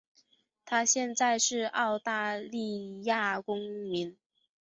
[0.65, 4.17] 她现在是澳大利亚公民。